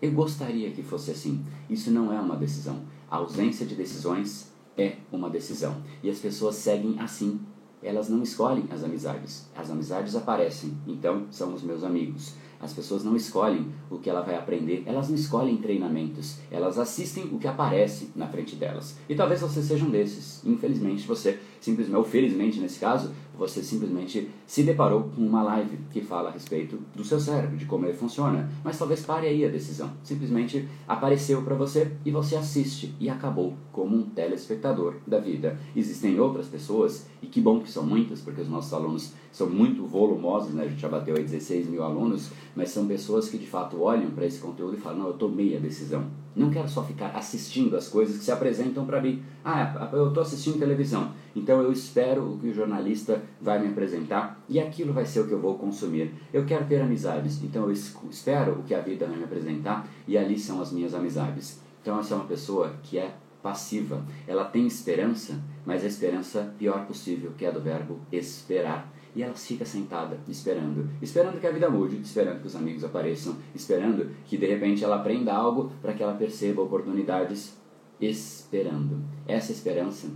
Eu 0.00 0.12
gostaria 0.12 0.70
que 0.70 0.82
fosse 0.82 1.10
assim. 1.10 1.44
Isso 1.68 1.90
não 1.90 2.12
é 2.12 2.20
uma 2.20 2.36
decisão. 2.36 2.80
A 3.10 3.16
ausência 3.16 3.66
de 3.66 3.74
decisões 3.74 4.52
é 4.76 4.96
uma 5.10 5.28
decisão. 5.28 5.82
E 6.02 6.10
as 6.10 6.18
pessoas 6.18 6.56
seguem 6.56 6.98
assim. 7.00 7.40
Elas 7.82 8.08
não 8.08 8.22
escolhem 8.22 8.64
as 8.70 8.82
amizades. 8.82 9.46
As 9.56 9.70
amizades 9.70 10.16
aparecem, 10.16 10.76
então 10.86 11.26
são 11.30 11.54
os 11.54 11.62
meus 11.62 11.84
amigos. 11.84 12.34
As 12.60 12.72
pessoas 12.72 13.04
não 13.04 13.14
escolhem 13.14 13.68
o 13.88 13.98
que 13.98 14.10
ela 14.10 14.20
vai 14.20 14.34
aprender, 14.34 14.82
elas 14.84 15.08
não 15.08 15.14
escolhem 15.14 15.58
treinamentos, 15.58 16.38
elas 16.50 16.78
assistem 16.78 17.24
o 17.32 17.38
que 17.38 17.46
aparece 17.46 18.10
na 18.16 18.26
frente 18.26 18.56
delas. 18.56 18.96
E 19.08 19.14
talvez 19.14 19.40
você 19.40 19.62
seja 19.62 19.84
um 19.84 19.90
desses. 19.90 20.44
Infelizmente, 20.44 21.06
você 21.06 21.38
simplesmente, 21.60 21.96
ou 21.96 22.04
felizmente 22.04 22.58
nesse 22.58 22.80
caso, 22.80 23.12
você 23.36 23.62
simplesmente 23.62 24.28
se 24.44 24.64
deparou 24.64 25.04
com 25.14 25.22
uma 25.22 25.42
live 25.44 25.78
que 25.92 26.00
fala 26.00 26.28
a 26.28 26.32
respeito 26.32 26.80
do 26.94 27.04
seu 27.04 27.20
cérebro, 27.20 27.56
de 27.56 27.66
como 27.66 27.86
ele 27.86 27.96
funciona. 27.96 28.50
Mas 28.64 28.76
talvez 28.76 29.06
pare 29.06 29.28
aí 29.28 29.44
a 29.44 29.48
decisão. 29.48 29.92
Simplesmente 30.02 30.68
apareceu 30.88 31.42
para 31.42 31.54
você 31.54 31.92
e 32.04 32.10
você 32.10 32.34
assiste 32.34 32.92
e 32.98 33.08
acabou 33.08 33.54
como 33.70 33.96
um 33.96 34.02
telespectador 34.02 34.96
da 35.06 35.20
vida. 35.20 35.56
Existem 35.76 36.18
outras 36.18 36.48
pessoas, 36.48 37.06
e 37.22 37.26
que 37.26 37.40
bom 37.40 37.60
que 37.60 37.67
são 37.70 37.84
muitas, 37.84 38.20
porque 38.20 38.40
os 38.40 38.48
nossos 38.48 38.72
alunos 38.72 39.12
são 39.32 39.48
muito 39.48 39.86
volumosos, 39.86 40.54
né? 40.54 40.64
a 40.64 40.68
gente 40.68 40.80
já 40.80 40.88
bateu 40.88 41.16
aí 41.16 41.22
16 41.22 41.68
mil 41.68 41.82
alunos, 41.82 42.30
mas 42.54 42.70
são 42.70 42.86
pessoas 42.86 43.28
que 43.28 43.38
de 43.38 43.46
fato 43.46 43.80
olham 43.80 44.10
para 44.10 44.26
esse 44.26 44.38
conteúdo 44.38 44.76
e 44.76 44.80
falam: 44.80 44.98
não, 44.98 45.06
eu 45.08 45.12
tomei 45.14 45.56
a 45.56 45.60
decisão. 45.60 46.06
Não 46.34 46.50
quero 46.50 46.68
só 46.68 46.84
ficar 46.84 47.08
assistindo 47.16 47.76
as 47.76 47.88
coisas 47.88 48.18
que 48.18 48.24
se 48.24 48.30
apresentam 48.30 48.86
para 48.86 49.00
mim. 49.00 49.22
Ah, 49.44 49.90
eu 49.92 50.08
estou 50.08 50.22
assistindo 50.22 50.58
televisão, 50.58 51.10
então 51.34 51.60
eu 51.60 51.72
espero 51.72 52.32
o 52.32 52.38
que 52.38 52.48
o 52.48 52.54
jornalista 52.54 53.22
vai 53.40 53.58
me 53.58 53.68
apresentar 53.68 54.40
e 54.48 54.60
aquilo 54.60 54.92
vai 54.92 55.04
ser 55.04 55.20
o 55.20 55.26
que 55.26 55.32
eu 55.32 55.40
vou 55.40 55.58
consumir. 55.58 56.14
Eu 56.32 56.44
quero 56.44 56.66
ter 56.66 56.80
amizades, 56.80 57.42
então 57.42 57.64
eu 57.64 57.72
espero 57.72 58.52
o 58.52 58.62
que 58.62 58.74
a 58.74 58.80
vida 58.80 59.06
vai 59.06 59.16
me 59.16 59.24
apresentar 59.24 59.88
e 60.06 60.16
ali 60.16 60.38
são 60.38 60.60
as 60.60 60.72
minhas 60.72 60.94
amizades. 60.94 61.60
Então 61.82 61.98
essa 61.98 62.14
é 62.14 62.16
uma 62.16 62.26
pessoa 62.26 62.74
que 62.82 62.98
é 62.98 63.14
passiva. 63.42 64.04
Ela 64.26 64.44
tem 64.44 64.66
esperança, 64.66 65.42
mas 65.64 65.84
a 65.84 65.86
esperança 65.86 66.54
pior 66.58 66.86
possível, 66.86 67.32
que 67.36 67.44
é 67.44 67.52
do 67.52 67.60
verbo 67.60 68.00
esperar. 68.10 68.92
E 69.14 69.22
ela 69.22 69.34
fica 69.34 69.64
sentada, 69.64 70.18
esperando. 70.28 70.88
Esperando 71.00 71.40
que 71.40 71.46
a 71.46 71.50
vida 71.50 71.68
mude, 71.68 72.00
esperando 72.00 72.40
que 72.40 72.46
os 72.46 72.56
amigos 72.56 72.84
apareçam, 72.84 73.36
esperando 73.54 74.10
que 74.26 74.36
de 74.36 74.46
repente 74.46 74.84
ela 74.84 74.96
aprenda 74.96 75.32
algo 75.32 75.72
para 75.80 75.92
que 75.92 76.02
ela 76.02 76.14
perceba 76.14 76.62
oportunidades. 76.62 77.56
Esperando. 78.00 79.02
Essa 79.26 79.50
esperança 79.50 80.08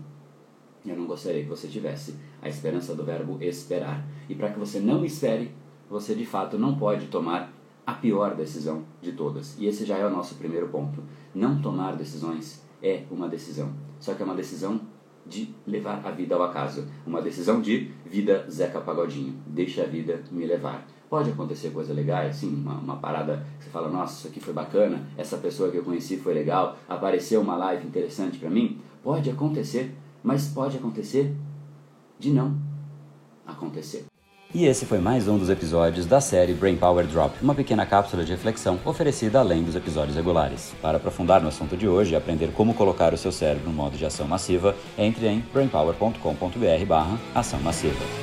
eu 0.85 0.97
não 0.97 1.07
gostaria 1.07 1.43
que 1.43 1.49
você 1.49 1.69
tivesse. 1.69 2.17
A 2.41 2.49
esperança 2.49 2.95
do 2.95 3.05
verbo 3.05 3.39
esperar. 3.41 4.05
E 4.29 4.35
para 4.35 4.51
que 4.51 4.59
você 4.59 4.81
não 4.81 5.05
espere, 5.05 5.53
você 5.89 6.15
de 6.15 6.27
fato 6.27 6.59
não 6.59 6.77
pode 6.77 7.07
tomar 7.07 7.53
a 7.87 7.95
pior 7.95 8.35
decisão 8.35 8.85
de 9.01 9.13
todas. 9.13 9.57
E 9.59 9.67
esse 9.67 9.85
já 9.85 9.97
é 9.97 10.07
o 10.07 10.11
nosso 10.11 10.35
primeiro 10.35 10.69
ponto. 10.69 11.03
Não 11.35 11.61
tomar 11.61 11.97
decisões 11.97 12.63
é 12.83 13.05
uma 13.11 13.29
decisão. 13.29 13.73
Só 14.01 14.15
que 14.15 14.23
é 14.23 14.25
uma 14.25 14.35
decisão 14.35 14.81
de 15.25 15.55
levar 15.67 16.05
a 16.05 16.11
vida 16.11 16.35
ao 16.35 16.43
acaso. 16.43 16.87
Uma 17.07 17.23
decisão 17.23 17.61
de 17.61 17.93
vida 18.05 18.47
Zeca 18.51 18.81
Pagodinho. 18.81 19.35
Deixa 19.47 19.83
a 19.83 19.87
vida 19.87 20.23
me 20.31 20.47
levar. 20.47 20.87
Pode 21.09 21.31
acontecer 21.31 21.71
coisa 21.71 21.93
legal, 21.93 22.27
assim, 22.27 22.49
uma, 22.49 22.75
uma 22.75 22.97
parada 22.97 23.47
que 23.59 23.65
você 23.65 23.71
fala, 23.71 23.91
nossa, 23.91 24.15
isso 24.15 24.29
aqui 24.29 24.41
foi 24.41 24.55
bacana, 24.55 25.07
essa 25.15 25.37
pessoa 25.37 25.71
que 25.71 25.77
eu 25.77 25.85
conheci 25.85 26.17
foi 26.17 26.33
legal, 26.33 26.79
apareceu 26.89 27.43
uma 27.43 27.55
live 27.55 27.87
interessante 27.87 28.39
para 28.39 28.49
mim. 28.49 28.81
Pode 29.03 29.29
acontecer, 29.29 29.95
mas 30.23 30.49
pode 30.49 30.79
acontecer 30.79 31.37
de 32.19 32.31
não 32.31 32.57
acontecer. 33.47 34.07
E 34.55 34.67
esse 34.67 34.85
foi 34.85 34.99
mais 34.99 35.29
um 35.29 35.39
dos 35.39 35.49
episódios 35.49 36.05
da 36.05 36.21
série 36.21 36.53
Brain 36.53 36.77
Power 36.77 37.07
Drop, 37.07 37.35
uma 37.41 37.55
pequena 37.55 37.87
cápsula 37.87 38.23
de 38.23 38.33
reflexão 38.33 38.79
oferecida 38.85 39.41
além 39.41 39.63
dos 39.63 39.75
episódios 39.75 40.15
regulares. 40.15 40.75
Para 40.83 40.99
aprofundar 40.99 41.41
no 41.41 41.49
assunto 41.49 41.75
de 41.75 41.89
hoje 41.89 42.13
e 42.13 42.17
aprender 42.17 42.53
como 42.53 42.75
colocar 42.75 43.15
o 43.15 43.17
seu 43.17 43.33
cérebro 43.33 43.71
no 43.71 43.75
modo 43.75 43.97
de 43.97 44.05
ação 44.05 44.29
massiva, 44.29 44.77
entre 44.99 45.27
em 45.27 45.43
brainpower.com.br/ação 45.55 47.61
massiva. 47.61 48.22